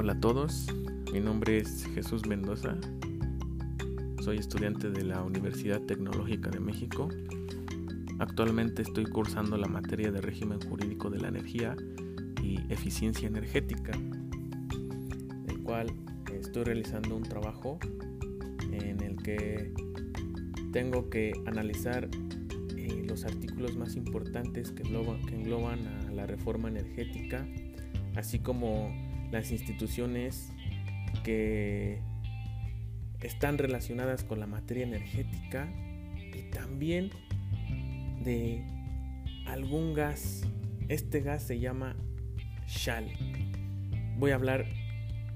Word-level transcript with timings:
Hola 0.00 0.12
a 0.12 0.20
todos, 0.20 0.68
mi 1.12 1.18
nombre 1.18 1.58
es 1.58 1.84
Jesús 1.92 2.24
Mendoza, 2.24 2.76
soy 4.22 4.36
estudiante 4.36 4.90
de 4.90 5.02
la 5.02 5.24
Universidad 5.24 5.80
Tecnológica 5.80 6.50
de 6.50 6.60
México. 6.60 7.08
Actualmente 8.20 8.82
estoy 8.82 9.06
cursando 9.06 9.56
la 9.56 9.66
materia 9.66 10.12
de 10.12 10.20
régimen 10.20 10.60
jurídico 10.60 11.10
de 11.10 11.18
la 11.18 11.26
energía 11.26 11.74
y 12.40 12.60
eficiencia 12.72 13.26
energética, 13.26 13.90
el 15.48 15.58
cual 15.64 15.92
estoy 16.32 16.62
realizando 16.62 17.16
un 17.16 17.24
trabajo 17.24 17.80
en 18.70 19.00
el 19.02 19.16
que 19.16 19.72
tengo 20.70 21.10
que 21.10 21.32
analizar 21.44 22.08
eh, 22.76 23.04
los 23.04 23.24
artículos 23.24 23.76
más 23.76 23.96
importantes 23.96 24.70
que 24.70 24.84
que 24.84 25.34
engloban 25.34 25.88
a 25.88 26.12
la 26.12 26.24
reforma 26.24 26.68
energética, 26.68 27.48
así 28.14 28.38
como 28.38 29.07
las 29.30 29.50
instituciones 29.50 30.52
que 31.24 32.00
están 33.20 33.58
relacionadas 33.58 34.24
con 34.24 34.40
la 34.40 34.46
materia 34.46 34.84
energética 34.84 35.68
y 36.16 36.50
también 36.50 37.10
de 38.22 38.64
algún 39.46 39.94
gas. 39.94 40.42
Este 40.88 41.20
gas 41.20 41.42
se 41.42 41.58
llama 41.58 41.96
Shal. 42.66 43.06
Voy 44.18 44.30
a 44.30 44.34
hablar 44.34 44.66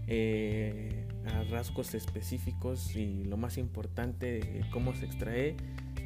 eh, 0.06 1.06
a 1.26 1.42
rasgos 1.44 1.94
específicos 1.94 2.96
y 2.96 3.24
lo 3.24 3.36
más 3.36 3.58
importante, 3.58 4.64
cómo 4.72 4.94
se 4.94 5.06
extrae 5.06 5.56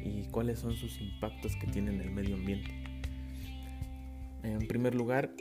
y 0.03 0.25
cuáles 0.31 0.59
son 0.59 0.75
sus 0.75 0.99
impactos 1.01 1.55
que 1.55 1.67
tiene 1.67 1.91
en 1.91 2.01
el 2.01 2.11
medio 2.11 2.35
ambiente. 2.35 2.71
En 4.43 4.67
primer 4.67 4.95
lugar, 4.95 5.31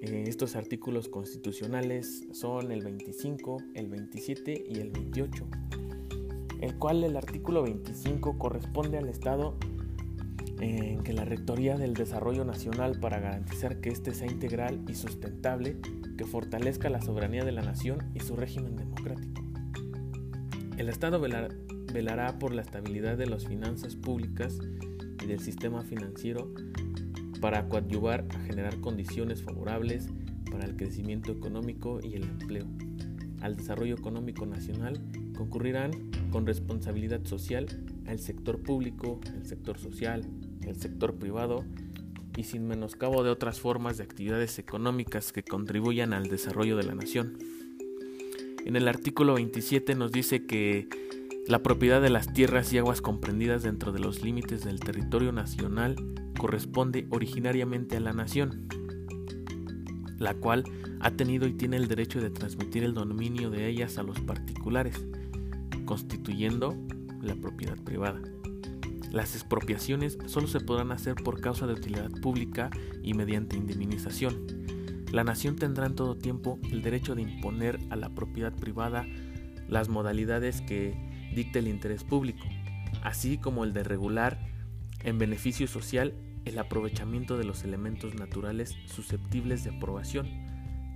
eh, 0.00 0.24
estos 0.28 0.54
artículos 0.54 1.08
constitucionales 1.08 2.28
son 2.32 2.70
el 2.70 2.82
25, 2.82 3.56
el 3.74 3.88
27 3.88 4.64
y 4.68 4.78
el 4.78 4.90
28, 4.90 5.46
el 6.60 6.76
cual 6.76 7.02
el 7.02 7.16
artículo 7.16 7.64
25 7.64 8.38
corresponde 8.38 8.98
al 8.98 9.08
Estado 9.08 9.56
en 10.60 11.02
que 11.02 11.12
la 11.12 11.24
Rectoría 11.24 11.76
del 11.76 11.94
Desarrollo 11.94 12.44
Nacional 12.44 13.00
para 13.00 13.18
garantizar 13.18 13.80
que 13.80 13.90
éste 13.90 14.14
sea 14.14 14.30
integral 14.30 14.84
y 14.88 14.94
sustentable, 14.94 15.76
que 16.16 16.24
fortalezca 16.24 16.90
la 16.90 17.00
soberanía 17.00 17.44
de 17.44 17.52
la 17.52 17.62
nación 17.62 17.98
y 18.14 18.20
su 18.20 18.36
régimen 18.36 18.76
democrático. 18.76 19.42
El 20.76 20.88
Estado 20.88 21.20
velará 21.20 22.38
por 22.38 22.54
la 22.54 22.62
estabilidad 22.62 23.16
de 23.16 23.26
las 23.26 23.46
finanzas 23.46 23.96
públicas 23.96 24.58
y 25.22 25.26
del 25.26 25.40
sistema 25.40 25.82
financiero 25.82 26.52
para 27.40 27.68
coadyuvar 27.68 28.24
a 28.30 28.38
generar 28.40 28.80
condiciones 28.80 29.42
favorables 29.42 30.08
para 30.50 30.64
el 30.64 30.76
crecimiento 30.76 31.32
económico 31.32 32.00
y 32.02 32.14
el 32.14 32.24
empleo. 32.24 32.66
Al 33.40 33.56
desarrollo 33.56 33.94
económico 33.94 34.46
nacional 34.46 35.00
concurrirán 35.36 36.10
con 36.30 36.46
responsabilidad 36.46 37.24
social 37.24 37.66
el 38.06 38.18
sector 38.18 38.62
público, 38.62 39.20
el 39.34 39.46
sector 39.46 39.78
social, 39.78 40.24
el 40.66 40.76
sector 40.76 41.14
privado 41.14 41.64
y 42.36 42.44
sin 42.44 42.66
menoscabo 42.66 43.22
de 43.22 43.30
otras 43.30 43.60
formas 43.60 43.98
de 43.98 44.04
actividades 44.04 44.58
económicas 44.58 45.32
que 45.32 45.42
contribuyan 45.42 46.12
al 46.12 46.28
desarrollo 46.28 46.76
de 46.76 46.84
la 46.84 46.94
nación. 46.94 47.38
En 48.64 48.76
el 48.76 48.88
artículo 48.88 49.34
27 49.34 49.94
nos 49.94 50.12
dice 50.12 50.46
que 50.46 50.88
la 51.48 51.62
propiedad 51.62 52.02
de 52.02 52.10
las 52.10 52.30
tierras 52.34 52.70
y 52.74 52.78
aguas 52.78 53.00
comprendidas 53.00 53.62
dentro 53.62 53.90
de 53.90 54.00
los 54.00 54.22
límites 54.22 54.64
del 54.64 54.80
territorio 54.80 55.32
nacional 55.32 55.96
corresponde 56.38 57.06
originariamente 57.08 57.96
a 57.96 58.00
la 58.00 58.12
nación, 58.12 58.68
la 60.18 60.34
cual 60.34 60.64
ha 61.00 61.10
tenido 61.12 61.48
y 61.48 61.54
tiene 61.54 61.78
el 61.78 61.88
derecho 61.88 62.20
de 62.20 62.28
transmitir 62.28 62.84
el 62.84 62.92
dominio 62.92 63.48
de 63.48 63.66
ellas 63.66 63.96
a 63.96 64.02
los 64.02 64.20
particulares, 64.20 65.02
constituyendo 65.86 66.76
la 67.22 67.34
propiedad 67.34 67.78
privada. 67.82 68.20
Las 69.10 69.34
expropiaciones 69.34 70.18
solo 70.26 70.48
se 70.48 70.60
podrán 70.60 70.92
hacer 70.92 71.14
por 71.14 71.40
causa 71.40 71.66
de 71.66 71.72
utilidad 71.72 72.10
pública 72.20 72.68
y 73.02 73.14
mediante 73.14 73.56
indemnización. 73.56 74.46
La 75.12 75.24
nación 75.24 75.56
tendrá 75.56 75.86
en 75.86 75.94
todo 75.94 76.14
tiempo 76.14 76.58
el 76.70 76.82
derecho 76.82 77.14
de 77.14 77.22
imponer 77.22 77.80
a 77.88 77.96
la 77.96 78.10
propiedad 78.10 78.52
privada 78.54 79.06
las 79.66 79.88
modalidades 79.88 80.60
que 80.60 81.07
dicte 81.38 81.60
el 81.60 81.68
interés 81.68 82.02
público, 82.02 82.44
así 83.04 83.38
como 83.38 83.62
el 83.62 83.72
de 83.72 83.84
regular 83.84 84.40
en 85.04 85.18
beneficio 85.18 85.68
social 85.68 86.12
el 86.44 86.58
aprovechamiento 86.58 87.38
de 87.38 87.44
los 87.44 87.62
elementos 87.62 88.16
naturales 88.16 88.76
susceptibles 88.86 89.62
de 89.62 89.70
aprobación, 89.70 90.26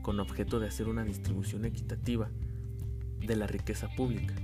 con 0.03 0.19
objeto 0.19 0.59
de 0.59 0.67
hacer 0.67 0.89
una 0.89 1.05
distribución 1.05 1.65
equitativa 1.65 2.29
de 3.21 3.37
la 3.37 3.47
riqueza 3.47 3.89
pública, 3.95 4.35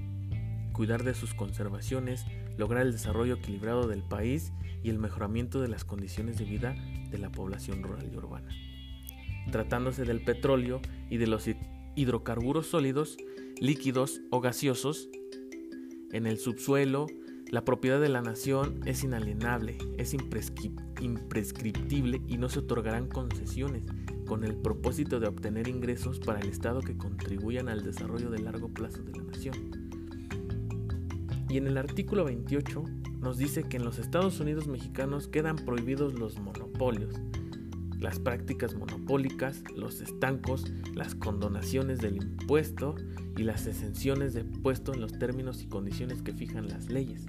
cuidar 0.73 1.03
de 1.03 1.15
sus 1.15 1.35
conservaciones, 1.35 2.27
lograr 2.57 2.87
el 2.87 2.93
desarrollo 2.93 3.35
equilibrado 3.35 3.89
del 3.89 4.05
país 4.05 4.53
y 4.85 4.91
el 4.91 5.01
mejoramiento 5.01 5.61
de 5.61 5.67
las 5.67 5.85
condiciones 5.85 6.39
de 6.39 6.45
vida 6.45 6.77
de 7.11 7.19
la 7.19 7.33
población 7.33 7.83
rural 7.83 8.09
y 8.13 8.17
urbana. 8.17 8.51
Tratándose 9.51 10.05
del 10.05 10.23
petróleo 10.23 10.81
y 11.11 11.17
de 11.17 11.27
los 11.27 11.51
hidrocarburos 11.97 12.69
sólidos, 12.69 13.17
líquidos 13.61 14.21
o 14.31 14.41
gaseosos, 14.41 15.09
en 16.13 16.27
el 16.27 16.39
subsuelo, 16.39 17.07
la 17.51 17.65
propiedad 17.65 18.01
de 18.01 18.09
la 18.09 18.23
nación 18.23 18.81
es 18.85 19.03
inalienable, 19.05 19.79
es 19.97 20.15
imprescriptible 20.15 22.21
y 22.27 22.39
no 22.39 22.49
se 22.49 22.59
otorgarán 22.61 23.09
concesiones 23.09 23.85
con 24.27 24.45
el 24.45 24.57
propósito 24.57 25.21
de 25.21 25.29
obtener 25.29 25.69
ingresos 25.69 26.19
para 26.21 26.41
el 26.41 26.49
Estado 26.49 26.81
que 26.81 26.97
contribuyan 26.97 27.69
al 27.69 27.83
desarrollo 27.83 28.31
de 28.31 28.39
largo 28.41 28.69
plazo 28.69 29.03
de 29.03 29.13
la 29.13 29.23
nación. 29.23 29.55
Y 31.49 31.57
en 31.57 31.67
el 31.67 31.79
artículo 31.79 32.25
28 32.25 32.85
nos 33.21 33.39
dice 33.39 33.65
que 33.65 33.79
en 33.79 33.85
los 33.85 33.99
Estados 33.99 34.39
Unidos 34.41 34.67
mexicanos 34.67 35.29
quedan 35.29 35.57
prohibidos 35.57 36.19
los 36.19 36.39
monopolios, 36.39 37.15
las 38.01 38.19
prácticas 38.19 38.75
monopólicas, 38.75 39.63
los 39.75 40.01
estancos, 40.01 40.65
las 40.95 41.15
condonaciones 41.15 41.99
del 41.99 42.17
impuesto 42.17 42.95
y 43.37 43.43
las 43.43 43.67
exenciones 43.67 44.35
de 44.35 44.45
puesto 44.45 44.95
en 44.95 45.01
los 45.01 45.19
términos 45.19 45.63
y 45.63 45.67
condiciones 45.67 46.23
que 46.23 46.33
fijan 46.33 46.69
las 46.69 46.89
leyes. 46.89 47.27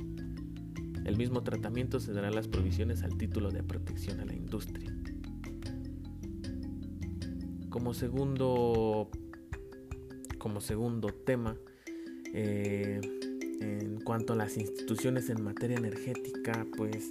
El 1.05 1.17
mismo 1.17 1.41
tratamiento 1.41 1.99
se 1.99 2.13
dará 2.13 2.27
a 2.27 2.31
las 2.31 2.47
provisiones 2.47 3.01
al 3.03 3.17
título 3.17 3.49
de 3.51 3.63
protección 3.63 4.19
a 4.19 4.25
la 4.25 4.35
industria. 4.35 4.95
Como 7.69 7.93
segundo, 7.93 9.09
como 10.37 10.61
segundo 10.61 11.07
tema, 11.09 11.55
eh, 12.33 13.01
en 13.59 14.01
cuanto 14.01 14.33
a 14.33 14.35
las 14.35 14.57
instituciones 14.57 15.29
en 15.29 15.43
materia 15.43 15.77
energética, 15.77 16.65
pues 16.77 17.09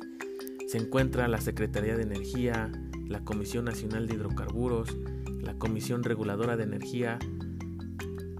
se 0.69 0.78
encuentra 0.78 1.26
la 1.28 1.40
Secretaría 1.40 1.96
de 1.96 2.02
Energía, 2.02 2.70
la 3.08 3.24
Comisión 3.24 3.64
Nacional 3.64 4.06
de 4.06 4.14
Hidrocarburos, 4.14 4.96
la 5.41 5.54
Comisión 5.54 6.04
Reguladora 6.04 6.56
de 6.56 6.64
Energía, 6.64 7.19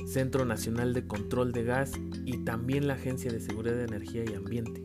Centro 0.07 0.45
Nacional 0.45 0.95
de 0.95 1.07
Control 1.07 1.53
de 1.53 1.65
Gas 1.65 1.93
y 2.25 2.39
también 2.39 2.87
la 2.87 2.95
Agencia 2.95 3.31
de 3.31 3.41
Seguridad 3.41 3.77
de 3.77 3.85
Energía 3.85 4.25
y 4.25 4.35
Ambiente. 4.35 4.83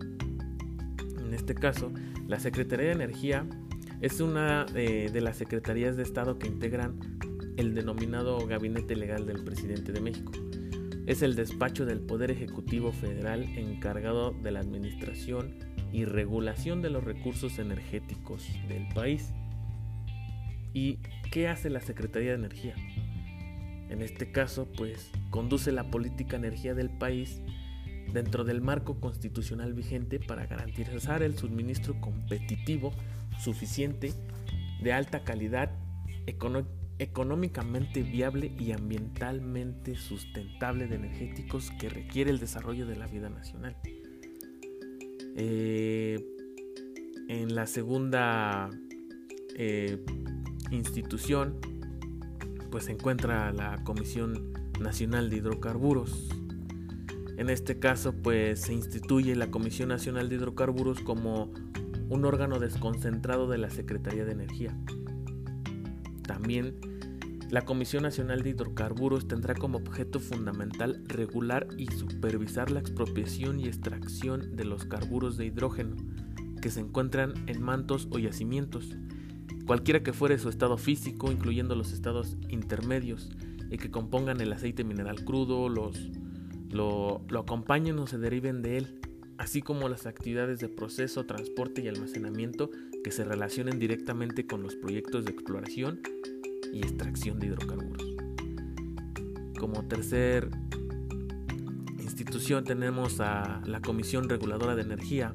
En 1.18 1.34
este 1.34 1.56
caso, 1.56 1.92
la 2.28 2.40
Secretaría 2.40 2.88
de 2.88 2.94
Energía 2.94 3.46
es 4.02 4.20
una 4.20 4.66
eh, 4.76 5.10
de 5.12 5.22
las 5.22 5.38
secretarías 5.38 5.96
de 5.96 6.04
Estado 6.04 6.38
que 6.38 6.48
integran 6.48 7.00
el 7.58 7.74
denominado 7.74 8.46
Gabinete 8.48 8.96
Legal 8.96 9.26
del 9.26 9.44
Presidente 9.44 9.92
de 9.92 10.02
México. 10.02 10.32
Es 11.06 11.22
el 11.22 11.36
despacho 11.36 11.86
del 11.86 12.00
Poder 12.00 12.32
Ejecutivo 12.32 12.92
Federal 12.92 13.44
encargado 13.58 14.32
de 14.32 14.52
la 14.52 14.60
administración 14.60 15.56
y 15.92 16.06
regulación 16.06 16.82
de 16.82 16.90
los 16.90 17.04
recursos 17.04 17.60
energéticos 17.60 18.48
del 18.68 18.88
país. 18.94 19.32
¿Y 20.74 20.98
qué 21.32 21.48
hace 21.48 21.70
la 21.70 21.82
Secretaría 21.82 22.30
de 22.30 22.36
Energía? 22.36 22.76
En 23.90 24.02
este 24.02 24.32
caso, 24.32 24.68
pues 24.76 25.12
conduce 25.30 25.72
la 25.72 25.92
política 25.92 26.36
energía 26.36 26.74
del 26.74 26.90
país 26.90 27.42
dentro 28.12 28.44
del 28.44 28.62
marco 28.62 29.00
constitucional 29.00 29.74
vigente 29.74 30.20
para 30.20 30.46
garantizar 30.46 31.24
el 31.24 31.38
suministro 31.38 32.00
competitivo 32.02 32.94
suficiente 33.40 34.14
de 34.82 34.94
alta 34.94 35.24
calidad, 35.24 35.72
económicamente 37.00 38.02
viable 38.04 38.52
y 38.60 38.72
ambientalmente 38.72 39.96
sustentable 39.96 40.88
de 40.88 40.96
energéticos 40.96 41.72
que 41.80 41.90
requiere 41.90 42.32
el 42.32 42.40
desarrollo 42.40 42.86
de 42.86 42.96
la 42.96 43.08
vida 43.08 43.30
nacional. 43.30 43.76
Eh, 45.36 46.20
en 47.28 47.56
la 47.56 47.66
segunda 47.66 48.70
eh, 49.56 50.04
institución 50.76 51.58
pues 52.72 52.86
se 52.86 52.92
encuentra 52.92 53.52
la 53.54 53.84
Comisión 53.84 54.54
Nacional 54.80 55.30
de 55.30 55.38
Hidrocarburos. 55.38 56.30
En 57.38 57.50
este 57.50 57.80
caso 57.80 58.14
pues 58.14 58.62
se 58.62 58.74
instituye 58.74 59.36
la 59.36 59.52
Comisión 59.52 59.90
Nacional 59.90 60.30
de 60.30 60.36
Hidrocarburos 60.36 61.00
como 61.00 61.52
un 62.10 62.26
órgano 62.26 62.60
desconcentrado 62.60 63.48
de 63.48 63.58
la 63.58 63.70
Secretaría 63.70 64.26
de 64.26 64.32
Energía. 64.32 64.78
También 66.24 66.76
La 67.50 67.62
Comisión 67.62 68.04
Nacional 68.04 68.42
de 68.42 68.52
Hidrocarburos 68.52 69.28
tendrá 69.28 69.54
como 69.54 69.78
objeto 69.78 70.20
fundamental 70.20 71.04
regular 71.06 71.68
y 71.78 71.88
supervisar 71.88 72.72
la 72.72 72.80
expropiación 72.80 73.60
y 73.60 73.68
extracción 73.68 74.56
de 74.56 74.66
los 74.66 74.86
carburos 74.86 75.38
de 75.38 75.46
hidrógeno 75.46 75.96
que 76.62 76.72
se 76.72 76.80
encuentran 76.80 77.34
en 77.48 77.62
mantos 77.62 78.08
o 78.12 78.20
yacimientos, 78.20 78.96
cualquiera 79.66 80.04
que 80.04 80.14
fuere 80.14 80.38
su 80.38 80.50
estado 80.50 80.78
físico, 80.78 81.32
incluyendo 81.32 81.76
los 81.76 81.92
estados 81.94 82.38
intermedios, 82.50 83.32
y 83.70 83.78
que 83.78 83.90
compongan 83.90 84.42
el 84.42 84.54
aceite 84.54 84.84
mineral 84.84 85.24
crudo, 85.26 85.70
los, 85.70 85.98
lo, 86.70 87.22
lo 87.30 87.40
acompañen 87.40 87.98
o 88.00 88.08
se 88.08 88.18
deriven 88.18 88.62
de 88.62 88.78
él, 88.78 89.02
así 89.38 89.62
como 89.62 89.90
las 89.90 90.06
actividades 90.06 90.60
de 90.60 90.70
proceso, 90.70 91.26
transporte 91.26 91.82
y 91.82 91.88
almacenamiento 91.88 92.70
que 93.04 93.12
se 93.12 93.24
relacionen 93.24 93.80
directamente 93.80 94.46
con 94.46 94.62
los 94.64 94.76
proyectos 94.76 95.26
de 95.26 95.32
exploración 95.32 96.02
y 96.72 96.80
extracción 96.80 97.40
de 97.40 97.48
hidrocarburos. 97.48 98.16
Como 99.60 99.86
tercer 99.88 100.50
institución 102.00 102.64
tenemos 102.64 103.20
a 103.20 103.62
la 103.66 103.82
Comisión 103.82 104.30
Reguladora 104.30 104.76
de 104.76 104.84
Energía, 104.84 105.34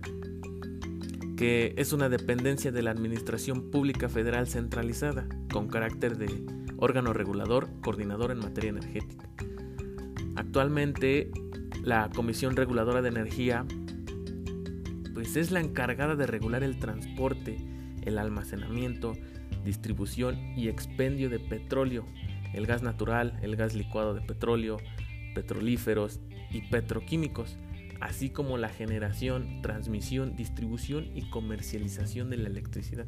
que 1.39 1.73
es 1.77 1.93
una 1.93 2.09
dependencia 2.09 2.73
de 2.73 2.83
la 2.83 2.91
Administración 2.91 3.71
Pública 3.71 4.09
Federal 4.09 4.49
centralizada, 4.49 5.29
con 5.53 5.69
carácter 5.69 6.19
de 6.19 6.45
órgano 6.79 7.13
regulador, 7.13 7.69
coordinador 7.81 8.33
en 8.33 8.41
materia 8.41 8.71
energética. 8.71 9.31
Actualmente, 10.35 11.31
la 11.85 12.11
Comisión 12.13 12.57
Reguladora 12.57 13.03
de 13.03 13.11
Energía 13.11 13.65
pues 15.15 15.37
es 15.37 15.53
la 15.53 15.61
encargada 15.61 16.17
de 16.17 16.27
regular 16.27 16.65
el 16.65 16.81
transporte, 16.81 17.57
el 18.03 18.19
almacenamiento, 18.19 19.13
distribución 19.65 20.37
y 20.57 20.69
expendio 20.69 21.31
de 21.31 21.39
petróleo, 21.39 22.05
el 22.53 22.67
gas 22.67 22.83
natural, 22.83 23.39
el 23.43 23.55
gas 23.55 23.75
licuado 23.75 24.13
de 24.13 24.23
petróleo, 24.23 24.79
petrolíferos 25.37 26.19
y 26.51 26.63
petroquímicos, 26.63 27.57
así 28.01 28.31
como 28.31 28.59
la 28.59 28.69
generación, 28.69 29.63
transmisión, 29.63 30.37
distribución 30.37 31.11
y 31.15 31.29
comercialización 31.31 32.31
de 32.31 32.37
la 32.39 32.49
electricidad. 32.49 33.07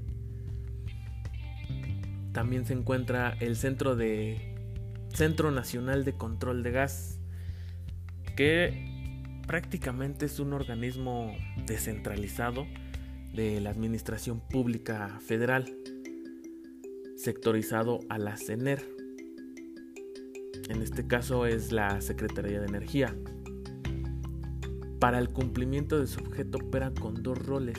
También 2.33 2.65
se 2.65 2.75
encuentra 2.75 3.37
el 3.41 3.57
Centro 3.57 3.97
de 3.97 4.55
Centro 5.13 5.51
Nacional 5.51 6.05
de 6.05 6.13
Control 6.13 6.63
de 6.63 6.71
Gas, 6.71 7.19
que 8.37 9.41
prácticamente 9.47 10.27
es 10.27 10.39
un 10.39 10.53
organismo 10.53 11.35
descentralizado 11.67 12.67
de 13.35 13.61
la 13.61 13.71
Administración 13.71 14.41
Pública 14.41 15.19
Federal, 15.21 15.73
sectorizado 17.17 18.01
a 18.09 18.19
la 18.19 18.37
CENER. 18.37 18.83
En 20.69 20.83
este 20.83 21.07
caso 21.07 21.47
es 21.47 21.73
la 21.73 22.01
Secretaría 22.01 22.61
de 22.61 22.67
Energía. 22.67 23.15
Para 25.01 25.19
el 25.19 25.31
cumplimiento 25.31 25.99
de 25.99 26.07
su 26.07 26.21
objeto 26.21 26.59
opera 26.59 26.93
con 26.93 27.23
dos 27.23 27.39
roles. 27.39 27.79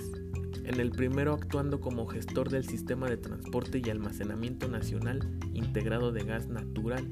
En 0.63 0.79
el 0.79 0.89
primero 0.89 1.33
actuando 1.33 1.79
como 1.79 2.07
gestor 2.07 2.49
del 2.49 2.65
sistema 2.65 3.07
de 3.07 3.17
transporte 3.17 3.79
y 3.83 3.87
almacenamiento 3.91 4.67
nacional 4.67 5.29
integrado 5.53 6.11
de 6.11 6.23
gas 6.23 6.47
natural. 6.47 7.07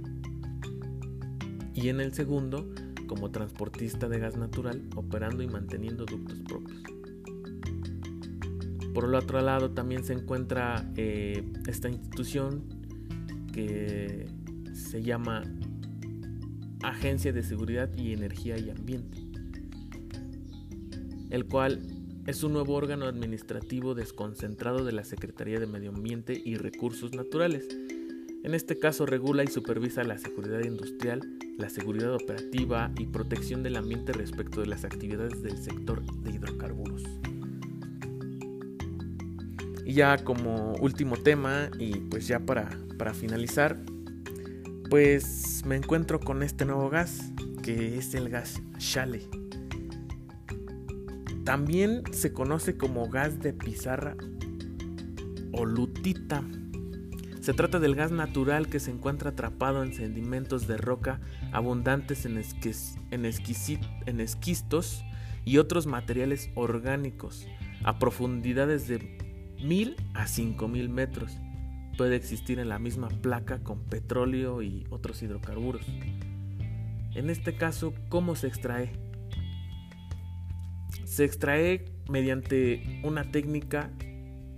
Y 1.75 1.89
en 1.89 2.01
el 2.01 2.11
segundo 2.13 2.67
como 3.05 3.29
transportista 3.29 4.09
de 4.09 4.17
gas 4.17 4.35
natural 4.35 4.81
operando 4.95 5.43
y 5.43 5.47
manteniendo 5.47 6.05
ductos 6.05 6.39
propios. 6.39 6.81
Por 8.95 9.05
el 9.05 9.13
otro 9.13 9.39
lado 9.41 9.71
también 9.71 10.03
se 10.03 10.13
encuentra 10.13 10.91
eh, 10.95 11.43
esta 11.67 11.87
institución 11.87 12.63
que 13.53 14.25
se 14.73 15.03
llama 15.03 15.43
Agencia 16.81 17.31
de 17.31 17.43
Seguridad 17.43 17.95
y 17.95 18.13
Energía 18.13 18.57
y 18.57 18.71
Ambiente 18.71 19.28
el 21.29 21.45
cual 21.45 21.81
es 22.25 22.43
un 22.43 22.53
nuevo 22.53 22.75
órgano 22.75 23.05
administrativo 23.05 23.95
desconcentrado 23.95 24.85
de 24.85 24.91
la 24.91 25.03
Secretaría 25.03 25.59
de 25.59 25.67
Medio 25.67 25.89
Ambiente 25.89 26.39
y 26.43 26.57
Recursos 26.57 27.13
Naturales. 27.13 27.67
En 28.43 28.53
este 28.53 28.77
caso 28.77 29.05
regula 29.05 29.43
y 29.43 29.47
supervisa 29.47 30.03
la 30.03 30.17
seguridad 30.17 30.63
industrial, 30.63 31.21
la 31.57 31.69
seguridad 31.69 32.13
operativa 32.13 32.91
y 32.97 33.07
protección 33.07 33.63
del 33.63 33.75
ambiente 33.75 34.13
respecto 34.13 34.61
de 34.61 34.67
las 34.67 34.85
actividades 34.85 35.41
del 35.41 35.57
sector 35.57 36.03
de 36.21 36.31
hidrocarburos. 36.31 37.03
Y 39.85 39.93
ya 39.93 40.23
como 40.23 40.75
último 40.75 41.17
tema 41.17 41.71
y 41.79 41.95
pues 41.95 42.27
ya 42.27 42.39
para, 42.39 42.69
para 42.97 43.13
finalizar, 43.13 43.77
pues 44.89 45.63
me 45.65 45.75
encuentro 45.75 46.19
con 46.19 46.43
este 46.43 46.63
nuevo 46.65 46.89
gas 46.89 47.31
que 47.63 47.97
es 47.97 48.13
el 48.13 48.29
gas 48.29 48.61
Shale 48.77 49.48
también 51.49 52.03
se 52.11 52.31
conoce 52.31 52.77
como 52.77 53.09
gas 53.09 53.39
de 53.39 53.53
pizarra 53.53 54.15
o 55.51 55.65
lutita. 55.65 56.43
Se 57.41 57.55
trata 57.55 57.79
del 57.79 57.95
gas 57.95 58.11
natural 58.11 58.67
que 58.67 58.79
se 58.79 58.91
encuentra 58.91 59.31
atrapado 59.31 59.81
en 59.81 59.91
sedimentos 59.91 60.67
de 60.67 60.77
roca 60.77 61.19
abundantes 61.51 62.27
en, 62.27 62.39
en, 63.09 63.25
esquistos 64.21 65.03
y 65.43 65.57
otros 65.57 65.87
materiales 65.87 66.51
orgánicos 66.53 67.47
a 67.83 67.97
profundidades 67.97 68.87
de 68.87 69.57
1000 69.59 69.95
a 70.13 70.27
5000 70.27 70.87
metros. 70.89 71.35
Puede 71.97 72.15
existir 72.15 72.59
en 72.59 72.69
la 72.69 72.77
misma 72.77 73.07
placa 73.07 73.63
con 73.63 73.85
petróleo 73.85 74.61
y 74.61 74.85
otros 74.91 75.23
hidrocarburos. 75.23 75.87
En 77.15 77.31
este 77.31 77.55
caso, 77.55 77.95
¿cómo 78.09 78.35
se 78.35 78.45
extrae? 78.45 79.08
Se 81.09 81.25
extrae 81.25 81.85
mediante 82.07 83.01
una 83.03 83.31
técnica 83.31 83.91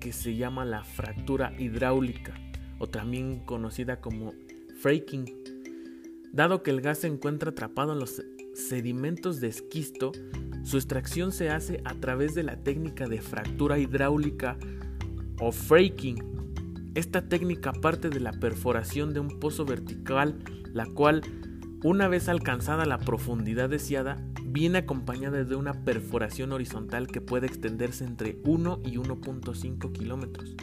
que 0.02 0.12
se 0.12 0.36
llama 0.36 0.66
la 0.66 0.84
fractura 0.84 1.54
hidráulica 1.58 2.34
o 2.78 2.88
también 2.88 3.40
conocida 3.46 4.02
como 4.02 4.34
fracking. 4.82 5.34
Dado 6.34 6.62
que 6.62 6.72
el 6.72 6.82
gas 6.82 7.00
se 7.00 7.08
encuentra 7.08 7.52
atrapado 7.52 7.94
en 7.94 8.00
los 8.00 8.22
sedimentos 8.54 9.40
de 9.40 9.48
esquisto, 9.48 10.12
su 10.64 10.76
extracción 10.76 11.32
se 11.32 11.50
hace 11.50 11.82
a 11.86 11.96
través 11.96 12.36
de 12.36 12.44
la 12.44 12.58
técnica 12.58 13.08
de 13.08 13.22
fractura 13.22 13.80
hidráulica 13.80 14.58
o 15.40 15.54
fracking. 15.54 16.92
Esta 16.96 17.30
técnica 17.30 17.72
parte 17.72 18.10
de 18.10 18.20
la 18.20 18.34
perforación 18.34 19.14
de 19.14 19.22
un 19.22 19.40
pozo 19.40 19.64
vertical, 19.64 20.38
la 20.74 20.86
cual, 20.86 21.22
una 21.82 22.10
vez 22.10 22.28
alcanzada 22.28 22.86
la 22.86 22.98
profundidad 22.98 23.70
deseada, 23.70 24.22
viene 24.52 24.80
acompañada 24.80 25.44
de 25.44 25.56
una 25.56 25.84
perforación 25.86 26.52
horizontal 26.52 27.08
que 27.08 27.22
puede 27.22 27.48
extenderse 27.48 28.04
entre 28.04 28.40
1 28.44 28.82
y 28.84 28.98
1.5 28.98 29.92
kilómetros. 29.92 30.56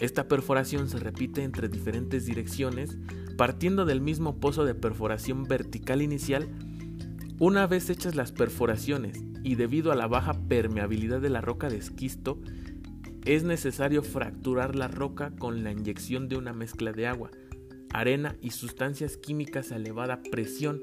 Esta 0.00 0.26
perforación 0.28 0.88
se 0.88 0.98
repite 0.98 1.44
entre 1.44 1.68
diferentes 1.68 2.26
direcciones, 2.26 2.96
partiendo 3.36 3.84
del 3.84 4.00
mismo 4.00 4.40
pozo 4.40 4.64
de 4.64 4.74
perforación 4.74 5.44
vertical 5.44 6.02
inicial. 6.02 6.48
Una 7.38 7.66
vez 7.66 7.90
hechas 7.90 8.14
las 8.14 8.32
perforaciones 8.32 9.22
y 9.44 9.56
debido 9.56 9.92
a 9.92 9.96
la 9.96 10.06
baja 10.06 10.32
permeabilidad 10.48 11.20
de 11.20 11.30
la 11.30 11.40
roca 11.40 11.68
de 11.68 11.76
esquisto, 11.76 12.40
es 13.24 13.44
necesario 13.44 14.02
fracturar 14.02 14.74
la 14.74 14.88
roca 14.88 15.32
con 15.38 15.62
la 15.62 15.70
inyección 15.70 16.28
de 16.28 16.36
una 16.36 16.52
mezcla 16.52 16.92
de 16.92 17.06
agua, 17.06 17.30
arena 17.92 18.36
y 18.40 18.50
sustancias 18.50 19.16
químicas 19.16 19.70
a 19.70 19.76
elevada 19.76 20.22
presión 20.22 20.80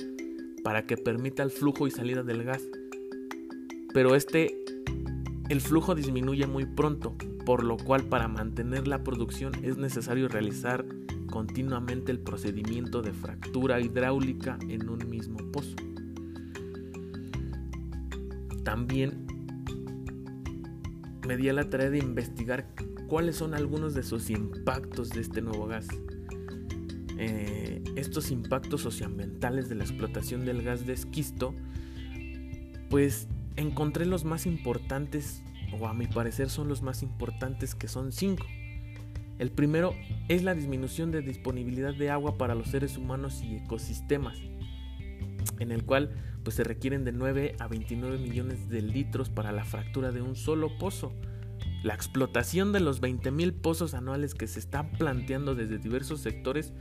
para 0.64 0.86
que 0.86 0.98
permita 0.98 1.44
el 1.44 1.52
flujo 1.52 1.88
y 1.88 1.92
salida 1.92 2.24
del 2.24 2.44
gas. 2.44 2.64
Pero 3.94 4.16
este, 4.16 4.58
el 5.50 5.62
flujo 5.62 5.96
disminuye 5.96 6.46
muy 6.48 6.66
pronto, 6.66 7.16
por 7.46 7.64
lo 7.64 7.78
cual 7.78 8.04
para 8.04 8.28
mantener 8.28 8.88
la 8.88 9.04
producción 9.04 9.54
es 9.64 9.78
necesario 9.78 10.28
realizar 10.28 10.86
continuamente 11.30 12.12
el 12.12 12.20
procedimiento 12.20 13.02
de 13.02 13.14
fractura 13.14 13.80
hidráulica 13.80 14.58
en 14.68 14.90
un 14.90 15.10
mismo 15.10 15.38
pozo. 15.52 15.76
También 18.64 19.26
me 21.28 21.38
di 21.38 21.50
a 21.50 21.54
la 21.54 21.70
tarea 21.70 21.90
de 21.90 22.00
investigar 22.00 22.68
cuáles 23.08 23.36
son 23.36 23.54
algunos 23.54 23.94
de 23.94 24.04
sus 24.04 24.30
impactos 24.30 25.10
de 25.10 25.22
este 25.22 25.42
nuevo 25.42 25.68
gas. 25.68 25.88
Eh, 27.22 27.84
estos 27.98 28.32
impactos 28.32 28.80
socioambientales 28.80 29.68
de 29.68 29.76
la 29.76 29.84
explotación 29.84 30.46
del 30.46 30.62
gas 30.62 30.86
de 30.86 30.94
esquisto, 30.94 31.54
pues 32.90 33.28
encontré 33.58 34.06
los 34.06 34.24
más 34.24 34.46
importantes, 34.46 35.44
o 35.78 35.86
a 35.86 35.94
mi 35.94 36.08
parecer 36.08 36.50
son 36.50 36.70
los 36.70 36.82
más 36.82 37.04
importantes, 37.04 37.76
que 37.76 37.90
son 37.90 38.14
cinco. 38.14 38.48
El 39.38 39.52
primero 39.52 39.94
es 40.30 40.44
la 40.44 40.56
disminución 40.56 41.12
de 41.12 41.22
disponibilidad 41.22 41.94
de 41.94 42.10
agua 42.10 42.38
para 42.38 42.56
los 42.56 42.70
seres 42.70 42.96
humanos 42.96 43.42
y 43.44 43.58
ecosistemas, 43.58 44.38
en 45.60 45.74
el 45.74 45.84
cual 45.84 46.12
pues 46.46 46.56
se 46.56 46.64
requieren 46.64 47.04
de 47.04 47.12
9 47.12 47.58
a 47.60 47.68
29 47.68 48.18
millones 48.18 48.70
de 48.70 48.82
litros 48.82 49.30
para 49.30 49.52
la 49.52 49.66
fractura 49.66 50.14
de 50.14 50.22
un 50.22 50.38
solo 50.38 50.78
pozo. 50.78 51.12
La 51.84 51.96
explotación 51.96 52.72
de 52.72 52.80
los 52.80 53.02
20.000 53.02 53.54
pozos 53.60 53.94
anuales 53.94 54.36
que 54.36 54.48
se 54.48 54.60
están 54.60 54.92
planteando 54.94 55.54
desde 55.54 55.80
diversos 55.80 56.22
sectores 56.22 56.72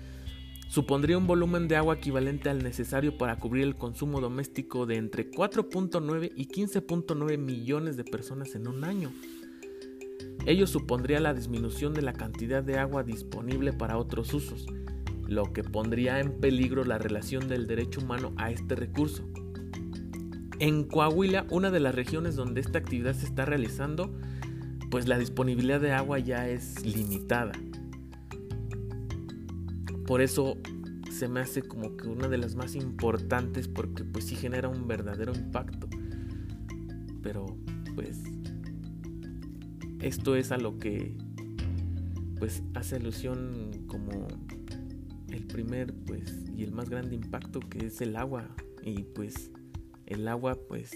supondría 0.69 1.17
un 1.19 1.27
volumen 1.27 1.67
de 1.67 1.77
agua 1.77 1.95
equivalente 1.95 2.51
al 2.51 2.63
necesario 2.63 3.17
para 3.17 3.39
cubrir 3.39 3.65
el 3.65 3.75
consumo 3.75 4.21
doméstico 4.21 4.87
de 4.87 4.97
entre 4.97 5.31
4.9 5.31 6.33
y 6.37 6.47
15.9 6.47 7.39
millones 7.39 7.97
de 7.97 8.05
personas 8.05 8.55
en 8.55 8.69
un 8.69 8.85
año. 8.85 9.11
Ello 10.47 10.67
supondría 10.67 11.21
la 11.21 11.35
disminución 11.35 11.95
de 11.95 12.03
la 12.03 12.13
cantidad 12.13 12.63
de 12.63 12.79
agua 12.79 13.03
disponible 13.03 13.73
para 13.73 13.99
otros 13.99 14.33
usos, 14.35 14.67
lo 15.27 15.53
que 15.53 15.65
pondría 15.65 16.21
en 16.21 16.39
peligro 16.39 16.85
la 16.85 16.99
relación 16.99 17.49
del 17.49 17.67
derecho 17.67 18.01
humano 18.01 18.33
a 18.37 18.51
este 18.51 18.75
recurso. 18.75 19.29
En 20.59 20.85
Coahuila, 20.85 21.47
una 21.51 21.71
de 21.71 21.81
las 21.81 21.95
regiones 21.95 22.37
donde 22.37 22.61
esta 22.61 22.79
actividad 22.79 23.15
se 23.15 23.27
está 23.27 23.45
realizando, 23.45 24.13
pues 24.91 25.07
la 25.07 25.19
disponibilidad 25.19 25.81
de 25.81 25.93
agua 25.93 26.19
ya 26.19 26.49
es 26.49 26.85
limitada. 26.85 27.53
Por 30.09 30.23
eso 30.23 30.57
se 31.11 31.29
me 31.29 31.41
hace 31.41 31.61
como 31.61 31.95
que 31.99 32.09
una 32.09 32.29
de 32.29 32.39
las 32.39 32.55
más 32.55 32.75
importantes 32.75 33.69
porque 33.69 34.05
pues 34.05 34.25
sí 34.25 34.37
genera 34.37 34.71
un 34.71 34.89
verdadero 34.89 35.35
impacto. 35.35 35.87
Pero 37.23 37.59
pues 37.95 38.23
esto 40.01 40.35
es 40.35 40.51
a 40.51 40.57
lo 40.57 40.79
que 40.79 41.15
pues 42.39 42.63
hace 42.73 42.97
alusión 42.97 43.85
como 43.87 44.29
el 45.31 45.45
primer 45.45 45.93
pues 45.93 46.43
y 46.57 46.65
el 46.65 46.73
más 46.73 46.89
grande 46.89 47.15
impacto 47.15 47.61
que 47.61 47.89
es 47.89 48.01
el 48.01 48.17
agua 48.17 48.49
y 48.83 49.03
pues 49.03 49.51
el 50.07 50.27
agua 50.27 50.57
pues 50.71 50.91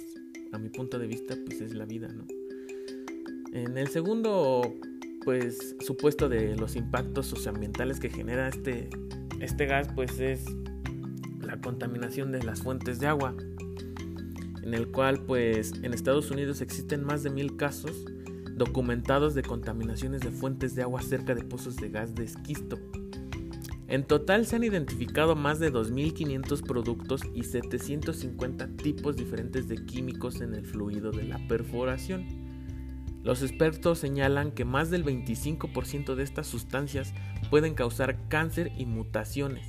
a 0.52 0.58
mi 0.58 0.70
punto 0.70 0.98
de 0.98 1.06
vista 1.06 1.36
pues 1.44 1.60
es 1.60 1.74
la 1.74 1.84
vida, 1.84 2.08
¿no? 2.08 2.24
En 3.52 3.76
el 3.76 3.88
segundo, 3.88 4.62
pues, 5.24 5.76
supuesto 5.80 6.28
de 6.28 6.56
los 6.56 6.76
impactos 6.76 7.26
socioambientales 7.26 8.00
que 8.00 8.10
genera 8.10 8.48
este, 8.48 8.90
este 9.40 9.66
gas, 9.66 9.88
pues 9.94 10.18
es 10.20 10.44
la 11.40 11.60
contaminación 11.60 12.32
de 12.32 12.42
las 12.42 12.62
fuentes 12.62 12.98
de 12.98 13.06
agua, 13.06 13.34
en 14.62 14.74
el 14.74 14.88
cual, 14.88 15.24
pues, 15.26 15.72
en 15.82 15.92
Estados 15.94 16.30
Unidos 16.30 16.60
existen 16.60 17.04
más 17.04 17.22
de 17.22 17.30
mil 17.30 17.56
casos 17.56 18.04
documentados 18.54 19.34
de 19.34 19.42
contaminaciones 19.42 20.20
de 20.20 20.30
fuentes 20.30 20.74
de 20.74 20.82
agua 20.82 21.02
cerca 21.02 21.34
de 21.34 21.42
pozos 21.42 21.76
de 21.76 21.88
gas 21.88 22.14
de 22.14 22.24
esquisto. 22.24 22.78
En 23.88 24.04
total 24.04 24.46
se 24.46 24.56
han 24.56 24.64
identificado 24.64 25.36
más 25.36 25.58
de 25.58 25.70
2.500 25.70 26.62
productos 26.62 27.20
y 27.34 27.42
750 27.44 28.68
tipos 28.76 29.16
diferentes 29.16 29.68
de 29.68 29.84
químicos 29.84 30.40
en 30.40 30.54
el 30.54 30.64
fluido 30.64 31.10
de 31.10 31.24
la 31.24 31.38
perforación. 31.46 32.41
Los 33.22 33.42
expertos 33.42 34.00
señalan 34.00 34.50
que 34.50 34.64
más 34.64 34.90
del 34.90 35.04
25% 35.04 36.14
de 36.16 36.24
estas 36.24 36.46
sustancias 36.46 37.14
pueden 37.50 37.74
causar 37.74 38.28
cáncer 38.28 38.72
y 38.76 38.86
mutaciones. 38.86 39.68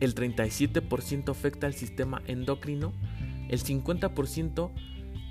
El 0.00 0.14
37% 0.14 1.30
afecta 1.30 1.66
al 1.66 1.74
sistema 1.74 2.20
endocrino, 2.26 2.92
el 3.48 3.62
50% 3.62 4.70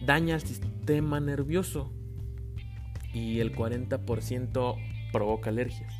daña 0.05 0.35
al 0.35 0.41
sistema 0.41 1.19
nervioso 1.19 1.91
y 3.13 3.39
el 3.39 3.55
40% 3.55 4.75
provoca 5.11 5.51
alergias. 5.51 5.93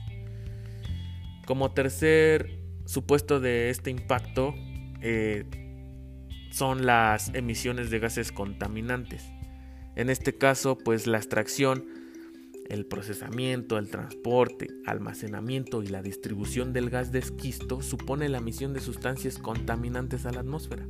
Como 1.45 1.71
tercer 1.71 2.59
supuesto 2.85 3.39
de 3.39 3.69
este 3.69 3.91
impacto 3.91 4.55
eh, 5.01 5.45
son 6.51 6.85
las 6.85 7.33
emisiones 7.35 7.91
de 7.91 7.99
gases 7.99 8.31
contaminantes. 8.31 9.23
En 9.95 10.09
este 10.09 10.33
caso, 10.33 10.77
pues 10.77 11.05
la 11.05 11.17
extracción, 11.17 11.85
el 12.67 12.85
procesamiento, 12.85 13.77
el 13.77 13.89
transporte, 13.89 14.67
almacenamiento 14.85 15.83
y 15.83 15.87
la 15.87 16.01
distribución 16.01 16.73
del 16.73 16.89
gas 16.89 17.11
de 17.11 17.19
esquisto 17.19 17.81
supone 17.81 18.29
la 18.29 18.39
emisión 18.39 18.73
de 18.73 18.79
sustancias 18.79 19.37
contaminantes 19.37 20.25
a 20.25 20.31
la 20.31 20.39
atmósfera, 20.39 20.87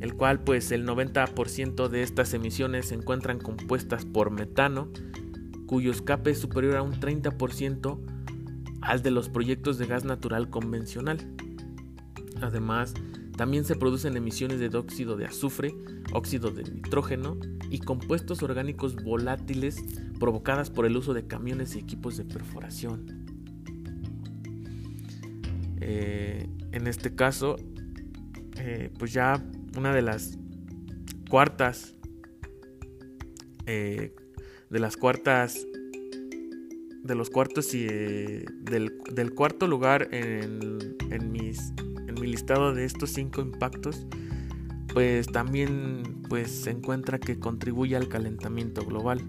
el 0.00 0.14
cual 0.14 0.44
pues 0.44 0.70
el 0.70 0.86
90% 0.86 1.88
de 1.88 2.02
estas 2.02 2.32
emisiones 2.34 2.86
se 2.88 2.94
encuentran 2.94 3.38
compuestas 3.40 4.04
por 4.04 4.30
metano, 4.30 4.88
cuyo 5.66 5.90
escape 5.90 6.30
es 6.30 6.38
superior 6.38 6.76
a 6.76 6.82
un 6.82 6.92
30% 6.92 7.98
al 8.82 9.02
de 9.02 9.10
los 9.10 9.28
proyectos 9.30 9.78
de 9.78 9.86
gas 9.86 10.04
natural 10.04 10.50
convencional. 10.50 11.18
Además, 12.40 12.94
también 13.36 13.64
se 13.64 13.74
producen 13.74 14.16
emisiones 14.16 14.60
de 14.60 14.68
dióxido 14.68 15.16
de 15.16 15.24
azufre, 15.24 15.74
óxido 16.12 16.50
de 16.50 16.62
nitrógeno 16.64 17.36
y 17.74 17.80
compuestos 17.80 18.40
orgánicos 18.44 18.94
volátiles 18.94 19.82
provocadas 20.20 20.70
por 20.70 20.86
el 20.86 20.96
uso 20.96 21.12
de 21.12 21.26
camiones 21.26 21.74
y 21.74 21.80
equipos 21.80 22.16
de 22.16 22.24
perforación. 22.24 23.26
Eh, 25.80 26.48
en 26.70 26.86
este 26.86 27.16
caso, 27.16 27.56
eh, 28.58 28.92
pues 28.96 29.12
ya 29.12 29.44
una 29.76 29.92
de 29.92 30.02
las 30.02 30.38
cuartas, 31.28 31.96
eh, 33.66 34.14
de 34.70 34.78
las 34.78 34.96
cuartas, 34.96 35.66
de 37.02 37.14
los 37.16 37.28
cuartos 37.28 37.74
y 37.74 37.86
del, 37.86 39.00
del, 39.12 39.34
cuarto 39.34 39.66
lugar 39.66 40.10
en, 40.12 40.96
en, 41.10 41.32
mis, 41.32 41.72
en 42.06 42.14
mi 42.20 42.28
listado 42.28 42.72
de 42.72 42.84
estos 42.84 43.10
cinco 43.10 43.40
impactos, 43.40 44.06
pues 44.94 45.26
también 45.26 46.22
pues 46.28 46.52
se 46.52 46.70
encuentra 46.70 47.18
que 47.18 47.40
contribuye 47.40 47.96
al 47.96 48.08
calentamiento 48.08 48.86
global, 48.86 49.20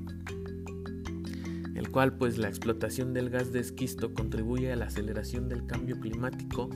el 1.74 1.90
cual 1.90 2.18
pues 2.18 2.38
la 2.38 2.48
explotación 2.48 3.14
del 3.14 3.32
gas 3.32 3.52
de 3.52 3.62
esquisto 3.62 4.14
contribuye 4.14 4.72
a 4.72 4.76
la 4.76 4.86
aceleración 4.86 5.50
del 5.50 5.66
cambio 5.66 6.00
climático 6.00 6.70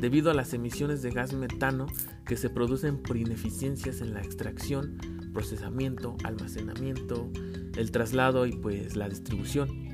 debido 0.00 0.30
a 0.30 0.34
las 0.34 0.54
emisiones 0.54 1.02
de 1.02 1.10
gas 1.10 1.32
metano 1.32 1.88
que 2.24 2.36
se 2.36 2.48
producen 2.48 3.02
por 3.02 3.16
ineficiencias 3.16 4.00
en 4.00 4.14
la 4.14 4.20
extracción, 4.20 4.96
procesamiento, 5.34 6.16
almacenamiento, 6.22 7.28
el 7.76 7.90
traslado 7.90 8.46
y 8.46 8.52
pues 8.52 8.94
la 8.94 9.08
distribución. 9.08 9.88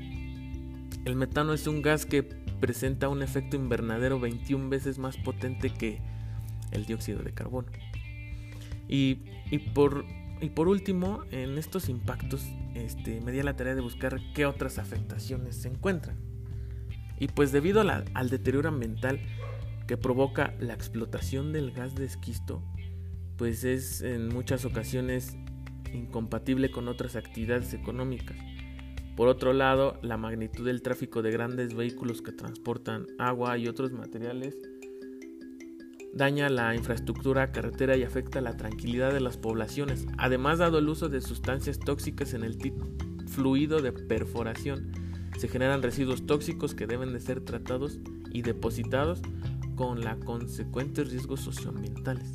El 1.05 1.15
metano 1.15 1.53
es 1.53 1.65
un 1.65 1.81
gas 1.81 2.05
que 2.05 2.21
presenta 2.21 3.09
un 3.09 3.23
efecto 3.23 3.55
invernadero 3.55 4.19
21 4.19 4.69
veces 4.69 4.99
más 4.99 5.17
potente 5.17 5.71
que 5.71 6.01
el 6.71 6.85
dióxido 6.85 7.23
de 7.23 7.33
carbono. 7.33 7.69
Y, 8.87 9.15
por, 9.73 10.05
y 10.41 10.49
por 10.49 10.67
último, 10.67 11.23
en 11.31 11.57
estos 11.57 11.89
impactos 11.89 12.45
este, 12.73 13.21
me 13.21 13.31
di 13.31 13.41
la 13.41 13.55
tarea 13.55 13.75
de 13.75 13.81
buscar 13.81 14.19
qué 14.33 14.45
otras 14.45 14.79
afectaciones 14.79 15.55
se 15.55 15.69
encuentran. 15.69 16.17
Y 17.19 17.27
pues 17.27 17.51
debido 17.51 17.81
al 17.81 18.29
deterioro 18.29 18.69
ambiental 18.69 19.19
que 19.87 19.97
provoca 19.97 20.53
la 20.59 20.73
explotación 20.73 21.51
del 21.51 21.71
gas 21.71 21.95
de 21.95 22.05
esquisto, 22.05 22.61
pues 23.37 23.63
es 23.63 24.01
en 24.01 24.29
muchas 24.29 24.65
ocasiones 24.65 25.35
incompatible 25.93 26.69
con 26.69 26.87
otras 26.87 27.15
actividades 27.15 27.73
económicas. 27.73 28.37
Por 29.15 29.29
otro 29.29 29.53
lado, 29.53 29.97
la 30.03 30.17
magnitud 30.17 30.65
del 30.65 30.83
tráfico 30.83 31.23
de 31.23 31.31
grandes 31.31 31.73
vehículos 31.73 32.21
que 32.21 32.31
transportan 32.31 33.07
agua 33.17 33.57
y 33.57 33.67
otros 33.67 33.91
materiales 33.91 34.55
daña 36.17 36.49
la 36.49 36.75
infraestructura 36.75 37.51
carretera 37.51 37.95
y 37.95 38.03
afecta 38.03 38.41
la 38.41 38.57
tranquilidad 38.57 39.13
de 39.13 39.21
las 39.21 39.37
poblaciones. 39.37 40.07
Además, 40.17 40.57
dado 40.57 40.79
el 40.79 40.89
uso 40.89 41.09
de 41.09 41.21
sustancias 41.21 41.79
tóxicas 41.79 42.33
en 42.33 42.43
el 42.43 42.57
fluido 43.27 43.81
de 43.81 43.91
perforación, 43.91 44.91
se 45.37 45.47
generan 45.47 45.83
residuos 45.83 46.25
tóxicos 46.25 46.73
que 46.73 46.87
deben 46.87 47.13
de 47.13 47.19
ser 47.19 47.41
tratados 47.41 47.99
y 48.31 48.41
depositados 48.41 49.21
con 49.75 50.01
la 50.01 50.17
consecuentes 50.17 51.11
riesgos 51.11 51.41
socioambientales. 51.41 52.31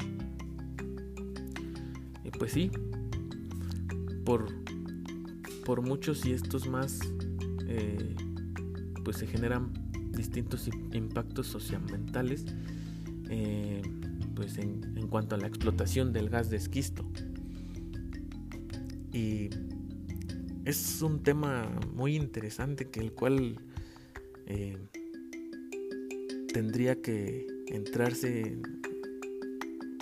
Y 2.24 2.30
pues 2.30 2.52
sí, 2.52 2.70
por, 4.24 4.46
por 5.64 5.82
muchos 5.82 6.24
y 6.24 6.32
estos 6.32 6.68
más, 6.68 7.00
eh, 7.66 8.14
pues 9.04 9.16
se 9.16 9.26
generan 9.26 9.72
distintos 10.12 10.70
impactos 10.92 11.48
socioambientales 11.48 12.46
eh, 13.34 13.80
pues 14.34 14.58
en, 14.58 15.08
cuanto 15.08 15.34
a 15.36 15.38
la 15.38 15.46
explotación 15.46 16.12
del 16.12 16.28
gas 16.28 16.50
de 16.50 16.58
esquisto. 16.58 17.02
Y 19.10 19.48
es 20.66 21.00
un 21.00 21.22
tema 21.22 21.70
muy 21.94 22.14
interesante 22.14 22.90
que 22.90 23.00
el 23.00 23.12
cual 23.12 23.58
eh, 24.46 24.76
tendría 26.52 27.00
que 27.00 27.46
entrarse 27.68 28.58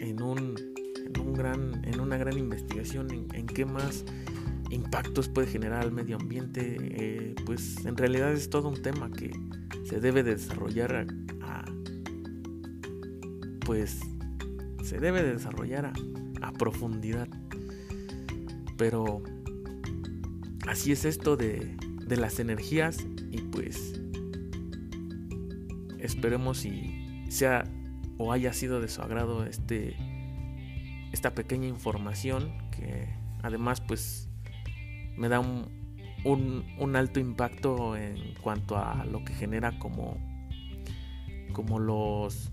en 0.01 0.23
un, 0.23 0.57
en 0.97 1.21
un 1.21 1.33
gran 1.33 1.85
en 1.85 2.01
una 2.01 2.17
gran 2.17 2.37
investigación 2.37 3.29
en, 3.33 3.47
qué 3.47 3.65
más 3.65 4.05
impactos 4.71 5.29
puede 5.29 5.47
generar 5.47 5.83
al 5.83 5.93
medio 5.93 6.17
ambiente 6.17 6.77
eh, 6.79 7.35
pues 7.47 7.85
en 7.85 7.97
realidad 7.97 8.33
es 8.33 8.49
todo 8.51 8.69
un 8.69 8.81
tema 8.83 9.11
que 9.11 9.33
se 9.85 10.01
debe 10.01 10.23
desarrollar 10.23 11.07
pues 13.71 14.01
se 14.83 14.99
debe 14.99 15.23
de 15.23 15.35
desarrollar 15.35 15.93
a, 16.43 16.53
profundidad. 16.55 17.29
Pero 18.77 19.23
así 20.67 20.91
es 20.91 21.05
esto 21.05 21.37
de, 21.37 21.77
las 22.09 22.41
energías 22.41 23.07
y 23.31 23.43
pues 23.43 24.01
esperemos 26.01 26.59
si 26.59 27.25
sea 27.29 27.63
o 28.19 28.33
haya 28.33 28.53
sido 28.53 28.81
de 28.81 28.89
su 28.89 29.03
agrado 29.03 29.45
este 29.47 29.95
esta 31.13 31.33
pequeña 31.37 31.69
información 31.69 32.51
que 32.73 33.09
además 33.41 33.81
pues 33.81 34.29
me 35.17 35.29
da 35.29 35.39
un, 35.39 35.69
un, 36.25 36.97
alto 36.97 37.21
impacto 37.21 37.97
en 37.97 38.35
cuanto 38.43 38.77
a 38.77 39.05
lo 39.05 39.25
que 39.25 39.33
genera 39.33 39.79
como 39.79 40.19
como 41.53 41.79
los 41.79 42.51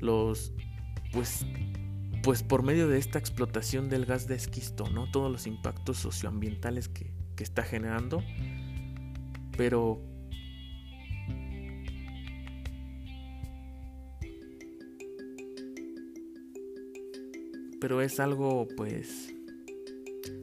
los 0.00 0.52
pues 1.12 1.46
pues 2.22 2.42
por 2.42 2.62
medio 2.62 2.88
de 2.88 2.98
esta 2.98 3.18
explotación 3.18 3.88
del 3.88 4.04
gas 4.04 4.26
de 4.26 4.34
esquisto, 4.34 4.88
¿no? 4.90 5.10
Todos 5.10 5.30
los 5.30 5.46
impactos 5.46 5.98
socioambientales 5.98 6.88
que, 6.88 7.12
que 7.36 7.44
está 7.44 7.62
generando. 7.62 8.22
Pero 9.56 10.02
pero 17.80 18.00
es 18.00 18.18
algo 18.18 18.66
pues 18.76 19.32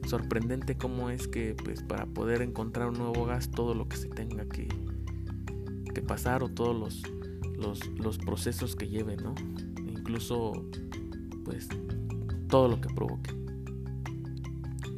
sorprendente 0.06 0.76
cómo 0.76 1.10
es 1.10 1.28
que 1.28 1.54
pues 1.54 1.82
para 1.82 2.06
poder 2.06 2.42
encontrar 2.42 2.88
un 2.88 2.98
nuevo 2.98 3.26
gas 3.26 3.50
todo 3.50 3.74
lo 3.74 3.88
que 3.88 3.96
se 3.96 4.08
tenga 4.08 4.46
que, 4.46 4.68
que 5.94 6.00
pasar 6.02 6.42
o 6.42 6.48
todos 6.48 6.74
los, 6.74 7.02
los, 7.56 7.86
los 7.98 8.18
procesos 8.18 8.76
que 8.76 8.88
lleve, 8.88 9.16
¿no? 9.16 9.34
Incluso 9.78 10.52
pues 11.44 11.68
todo 12.48 12.68
lo 12.68 12.80
que 12.80 12.88
provoque. 12.94 13.34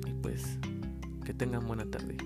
Y 0.06 0.12
pues 0.22 0.58
que 1.24 1.34
tengan 1.34 1.66
buena 1.66 1.84
tarde. 1.86 2.16